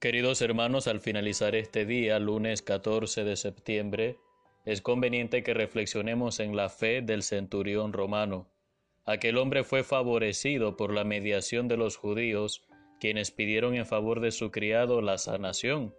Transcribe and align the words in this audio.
Queridos 0.00 0.42
hermanos, 0.42 0.86
al 0.86 1.00
finalizar 1.00 1.56
este 1.56 1.84
día, 1.84 2.20
lunes 2.20 2.62
14 2.62 3.24
de 3.24 3.34
septiembre, 3.34 4.16
es 4.64 4.80
conveniente 4.80 5.42
que 5.42 5.54
reflexionemos 5.54 6.38
en 6.38 6.54
la 6.54 6.68
fe 6.68 7.02
del 7.02 7.24
centurión 7.24 7.92
romano. 7.92 8.48
Aquel 9.06 9.36
hombre 9.38 9.64
fue 9.64 9.82
favorecido 9.82 10.76
por 10.76 10.94
la 10.94 11.02
mediación 11.02 11.66
de 11.66 11.76
los 11.76 11.96
judíos, 11.96 12.64
quienes 13.00 13.32
pidieron 13.32 13.74
en 13.74 13.86
favor 13.86 14.20
de 14.20 14.30
su 14.30 14.52
criado 14.52 15.02
la 15.02 15.18
sanación. 15.18 15.92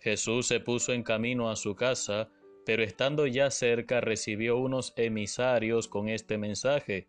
Jesús 0.00 0.46
se 0.46 0.60
puso 0.60 0.92
en 0.92 1.02
camino 1.02 1.48
a 1.48 1.56
su 1.56 1.74
casa, 1.74 2.28
pero 2.66 2.82
estando 2.82 3.26
ya 3.26 3.50
cerca 3.50 4.02
recibió 4.02 4.58
unos 4.58 4.92
emisarios 4.96 5.88
con 5.88 6.10
este 6.10 6.36
mensaje. 6.36 7.08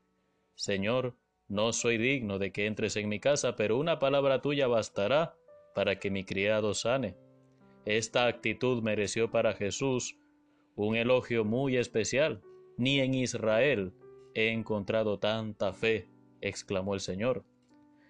Señor, 0.56 1.18
no 1.50 1.74
soy 1.74 1.98
digno 1.98 2.40
de 2.40 2.54
que 2.54 2.66
entres 2.66 2.96
en 2.96 3.10
mi 3.10 3.20
casa, 3.20 3.58
pero 3.58 3.78
una 3.78 4.00
palabra 4.00 4.42
tuya 4.42 4.68
bastará 4.68 5.36
para 5.74 6.00
que 6.00 6.12
mi 6.12 6.24
criado 6.24 6.74
sane. 6.74 7.16
Esta 7.86 8.28
actitud 8.28 8.82
mereció 8.82 9.30
para 9.32 9.54
Jesús 9.54 10.18
un 10.76 10.96
elogio 10.96 11.44
muy 11.44 11.78
especial. 11.78 12.42
Ni 12.78 13.00
en 13.00 13.14
Israel 13.14 13.94
he 14.34 14.50
encontrado 14.50 15.20
tanta 15.20 15.74
fe, 15.74 16.10
exclamó 16.42 16.94
el 16.94 17.00
Señor. 17.00 17.44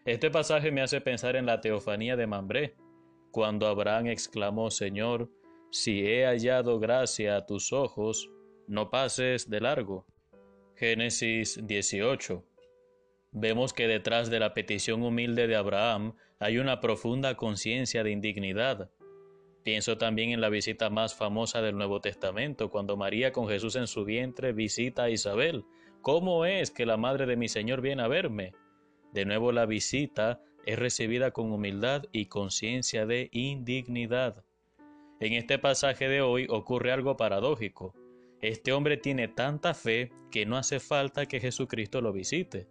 Este 0.06 0.30
pasaje 0.30 0.72
me 0.72 0.82
hace 0.82 1.02
pensar 1.02 1.36
en 1.36 1.46
la 1.46 1.62
teofanía 1.62 2.16
de 2.16 2.28
Mambré, 2.28 2.76
cuando 3.32 3.68
Abraham 3.68 4.08
exclamó, 4.08 4.70
Señor, 4.70 5.30
si 5.72 6.06
he 6.06 6.26
hallado 6.26 6.80
gracia 6.80 7.36
a 7.36 7.46
tus 7.46 7.74
ojos, 7.74 8.30
no 8.68 8.90
pases 8.90 9.50
de 9.50 9.60
largo. 9.60 10.06
Génesis 10.76 11.60
18 11.66 12.53
vemos 13.34 13.74
que 13.74 13.88
detrás 13.88 14.30
de 14.30 14.40
la 14.40 14.54
petición 14.54 15.04
humilde 15.04 15.48
de 15.48 15.56
Abraham 15.56 16.14
hay 16.40 16.60
una 16.60 16.80
profunda 16.80 17.36
conciencia 17.36 18.04
de 18.04 18.12
indignidad. 18.12 18.92
Pienso 19.64 19.98
también 19.98 20.32
en 20.32 20.42
la 20.42 20.50
visita 20.50 20.90
más 20.90 21.16
famosa 21.16 21.62
del 21.62 21.78
Nuevo 21.78 22.02
Testamento, 22.02 22.70
cuando 22.70 22.98
María 22.98 23.32
con 23.32 23.48
Jesús 23.48 23.76
en 23.76 23.88
su 23.88 24.04
vientre 24.04 24.52
visita 24.52 25.04
a 25.04 25.10
Isabel. 25.10 25.66
¿Cómo 26.02 26.46
es 26.46 26.70
que 26.70 26.86
la 26.86 26.98
madre 26.98 27.26
de 27.26 27.38
mi 27.38 27.48
Señor 27.48 27.82
viene 27.82 28.04
a 28.04 28.08
verme? 28.08 28.54
De 29.14 29.26
nuevo 29.26 29.52
la 29.52 29.66
visita 29.66 30.42
es 30.66 30.78
recibida 30.78 31.32
con 31.32 31.52
humildad 31.52 32.04
y 32.12 32.26
conciencia 32.26 33.06
de 33.06 33.30
indignidad. 33.32 34.44
En 35.20 35.34
este 35.34 35.60
pasaje 35.60 36.10
de 36.10 36.22
hoy 36.22 36.46
ocurre 36.50 36.92
algo 36.92 37.16
paradójico. 37.16 37.96
Este 38.42 38.74
hombre 38.74 38.98
tiene 38.98 39.30
tanta 39.30 39.74
fe 39.74 40.12
que 40.30 40.46
no 40.46 40.58
hace 40.58 40.82
falta 40.82 41.26
que 41.26 41.40
Jesucristo 41.40 42.02
lo 42.02 42.12
visite. 42.12 42.68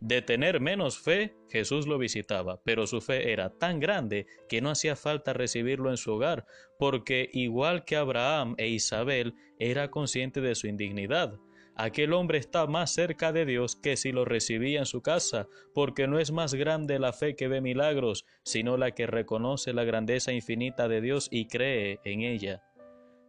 De 0.00 0.22
tener 0.22 0.60
menos 0.60 0.98
fe, 0.98 1.34
Jesús 1.50 1.88
lo 1.88 1.98
visitaba, 1.98 2.60
pero 2.64 2.86
su 2.86 3.00
fe 3.00 3.32
era 3.32 3.50
tan 3.50 3.80
grande 3.80 4.26
que 4.48 4.60
no 4.60 4.70
hacía 4.70 4.94
falta 4.94 5.32
recibirlo 5.32 5.90
en 5.90 5.96
su 5.96 6.12
hogar, 6.12 6.46
porque 6.78 7.28
igual 7.32 7.84
que 7.84 7.96
Abraham 7.96 8.54
e 8.58 8.68
Isabel, 8.68 9.34
era 9.58 9.90
consciente 9.90 10.40
de 10.40 10.54
su 10.54 10.68
indignidad. 10.68 11.40
Aquel 11.74 12.12
hombre 12.12 12.38
está 12.38 12.66
más 12.66 12.92
cerca 12.92 13.32
de 13.32 13.44
Dios 13.44 13.76
que 13.76 13.96
si 13.96 14.12
lo 14.12 14.24
recibía 14.24 14.80
en 14.80 14.86
su 14.86 15.00
casa, 15.02 15.48
porque 15.74 16.06
no 16.06 16.18
es 16.18 16.32
más 16.32 16.54
grande 16.54 16.98
la 16.98 17.12
fe 17.12 17.34
que 17.34 17.48
ve 17.48 17.60
milagros, 17.60 18.24
sino 18.44 18.76
la 18.76 18.92
que 18.92 19.06
reconoce 19.06 19.72
la 19.72 19.84
grandeza 19.84 20.32
infinita 20.32 20.88
de 20.88 21.00
Dios 21.00 21.28
y 21.30 21.46
cree 21.46 22.00
en 22.04 22.22
ella. 22.22 22.62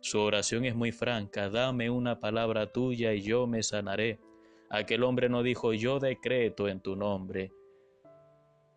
Su 0.02 0.20
oración 0.20 0.66
es 0.66 0.76
muy 0.76 0.92
franca, 0.92 1.50
dame 1.50 1.90
una 1.90 2.20
palabra 2.20 2.72
tuya 2.72 3.14
y 3.14 3.22
yo 3.22 3.48
me 3.48 3.64
sanaré. 3.64 4.20
Aquel 4.70 5.04
hombre 5.04 5.30
no 5.30 5.42
dijo 5.42 5.74
yo 5.74 6.00
decreto 6.00 6.68
en 6.68 6.80
tu 6.80 6.96
nombre. 6.96 7.52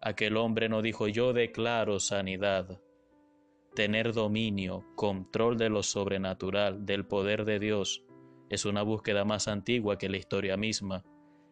Aquel 0.00 0.36
hombre 0.38 0.68
no 0.68 0.80
dijo 0.80 1.06
yo 1.06 1.32
declaro 1.32 2.00
sanidad. 2.00 2.80
Tener 3.74 4.12
dominio, 4.12 4.84
control 4.96 5.58
de 5.58 5.68
lo 5.68 5.82
sobrenatural, 5.82 6.86
del 6.86 7.06
poder 7.06 7.44
de 7.44 7.58
Dios, 7.58 8.04
es 8.48 8.64
una 8.64 8.82
búsqueda 8.82 9.24
más 9.24 9.48
antigua 9.48 9.96
que 9.96 10.08
la 10.08 10.17
historia 10.18 10.56
misma. 10.56 11.05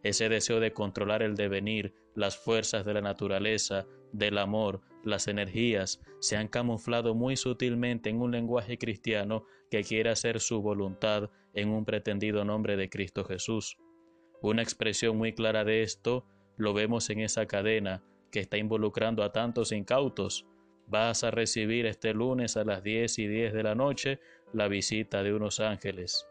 Ese 0.02 0.28
deseo 0.28 0.60
de 0.60 0.72
controlar 0.72 1.22
el 1.22 1.34
devenir, 1.34 1.94
las 2.14 2.36
fuerzas 2.36 2.84
de 2.84 2.94
la 2.94 3.00
naturaleza, 3.00 3.86
del 4.12 4.38
amor, 4.38 4.80
las 5.04 5.28
energías, 5.28 6.00
se 6.20 6.36
han 6.36 6.48
camuflado 6.48 7.14
muy 7.14 7.36
sutilmente 7.36 8.10
en 8.10 8.20
un 8.20 8.32
lenguaje 8.32 8.78
cristiano 8.78 9.44
que 9.70 9.82
quiere 9.82 10.10
hacer 10.10 10.40
su 10.40 10.60
voluntad 10.60 11.30
en 11.54 11.70
un 11.70 11.84
pretendido 11.84 12.44
nombre 12.44 12.76
de 12.76 12.88
Cristo 12.88 13.24
Jesús. 13.24 13.76
Una 14.42 14.62
expresión 14.62 15.18
muy 15.18 15.34
clara 15.34 15.64
de 15.64 15.82
esto 15.82 16.24
lo 16.56 16.72
vemos 16.72 17.10
en 17.10 17.20
esa 17.20 17.46
cadena 17.46 18.02
que 18.30 18.40
está 18.40 18.56
involucrando 18.56 19.22
a 19.22 19.32
tantos 19.32 19.70
incautos. 19.70 20.46
Vas 20.86 21.24
a 21.24 21.30
recibir 21.30 21.84
este 21.84 22.14
lunes 22.14 22.56
a 22.56 22.64
las 22.64 22.82
10 22.82 23.18
y 23.18 23.26
10 23.26 23.52
de 23.52 23.62
la 23.62 23.74
noche 23.74 24.18
la 24.54 24.66
visita 24.66 25.22
de 25.22 25.34
unos 25.34 25.60
ángeles. 25.60 26.26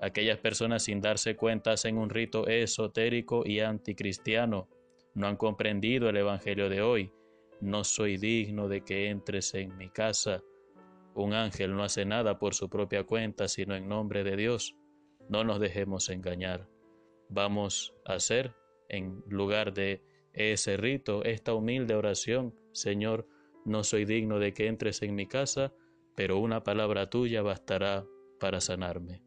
Aquellas 0.00 0.38
personas 0.38 0.84
sin 0.84 1.02
darse 1.02 1.36
cuenta 1.36 1.72
hacen 1.72 1.98
un 1.98 2.08
rito 2.08 2.46
esotérico 2.46 3.42
y 3.44 3.60
anticristiano. 3.60 4.68
No 5.14 5.26
han 5.26 5.36
comprendido 5.36 6.08
el 6.08 6.16
Evangelio 6.16 6.70
de 6.70 6.80
hoy. 6.80 7.12
No 7.60 7.84
soy 7.84 8.16
digno 8.16 8.68
de 8.68 8.82
que 8.82 9.10
entres 9.10 9.52
en 9.54 9.76
mi 9.76 9.90
casa. 9.90 10.42
Un 11.14 11.34
ángel 11.34 11.76
no 11.76 11.84
hace 11.84 12.06
nada 12.06 12.38
por 12.38 12.54
su 12.54 12.70
propia 12.70 13.04
cuenta, 13.04 13.48
sino 13.48 13.76
en 13.76 13.86
nombre 13.86 14.24
de 14.24 14.36
Dios. 14.36 14.74
No 15.28 15.44
nos 15.44 15.60
dejemos 15.60 16.08
engañar 16.08 16.73
vamos 17.34 17.94
a 18.06 18.14
hacer 18.14 18.54
en 18.88 19.22
lugar 19.28 19.74
de 19.74 20.02
ese 20.32 20.76
rito, 20.76 21.24
esta 21.24 21.54
humilde 21.54 21.94
oración, 21.94 22.54
Señor, 22.72 23.26
no 23.64 23.84
soy 23.84 24.04
digno 24.04 24.38
de 24.38 24.52
que 24.52 24.66
entres 24.66 25.02
en 25.02 25.14
mi 25.14 25.26
casa, 25.26 25.72
pero 26.16 26.38
una 26.38 26.62
palabra 26.62 27.10
tuya 27.10 27.42
bastará 27.42 28.04
para 28.40 28.60
sanarme. 28.60 29.22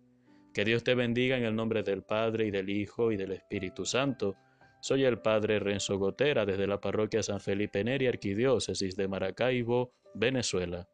Que 0.53 0.65
Dios 0.65 0.83
te 0.83 0.95
bendiga 0.95 1.37
en 1.37 1.43
el 1.43 1.55
nombre 1.55 1.83
del 1.83 2.03
Padre 2.03 2.47
y 2.47 2.51
del 2.51 2.69
Hijo 2.69 3.11
y 3.11 3.17
del 3.17 3.31
Espíritu 3.31 3.85
Santo. 3.85 4.35
Soy 4.81 5.03
el 5.03 5.19
Padre 5.19 5.59
Renzo 5.59 5.97
Gotera 5.97 6.45
desde 6.45 6.67
la 6.67 6.79
parroquia 6.79 7.23
San 7.23 7.39
Felipe 7.39 7.83
Neri, 7.83 8.07
Arquidiócesis 8.07 8.95
de 8.95 9.07
Maracaibo, 9.07 9.91
Venezuela. 10.13 10.87